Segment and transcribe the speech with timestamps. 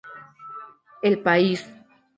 [1.03, 1.63] El País.